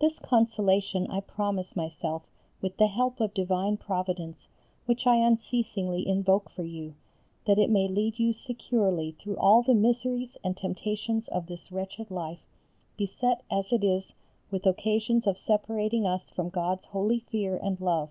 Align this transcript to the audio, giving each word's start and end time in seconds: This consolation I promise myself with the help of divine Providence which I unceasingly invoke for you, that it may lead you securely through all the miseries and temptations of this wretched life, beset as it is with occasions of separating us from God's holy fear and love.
This 0.00 0.18
consolation 0.18 1.06
I 1.10 1.20
promise 1.20 1.76
myself 1.76 2.22
with 2.62 2.78
the 2.78 2.86
help 2.86 3.20
of 3.20 3.34
divine 3.34 3.76
Providence 3.76 4.48
which 4.86 5.06
I 5.06 5.16
unceasingly 5.16 6.08
invoke 6.08 6.48
for 6.48 6.62
you, 6.62 6.94
that 7.44 7.58
it 7.58 7.68
may 7.68 7.86
lead 7.86 8.18
you 8.18 8.32
securely 8.32 9.10
through 9.12 9.36
all 9.36 9.62
the 9.62 9.74
miseries 9.74 10.38
and 10.42 10.56
temptations 10.56 11.28
of 11.28 11.46
this 11.46 11.70
wretched 11.70 12.10
life, 12.10 12.40
beset 12.96 13.42
as 13.50 13.70
it 13.70 13.84
is 13.84 14.14
with 14.50 14.64
occasions 14.64 15.26
of 15.26 15.36
separating 15.36 16.06
us 16.06 16.30
from 16.30 16.48
God's 16.48 16.86
holy 16.86 17.18
fear 17.20 17.58
and 17.58 17.78
love. 17.78 18.08